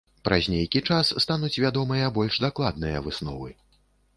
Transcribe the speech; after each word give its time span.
Праз 0.27 0.45
нейкі 0.53 0.81
час 0.95 1.11
стануць 1.25 1.53
вядомыя 1.65 2.09
больш 2.17 2.41
дакладныя 2.47 3.07
высновы. 3.09 3.49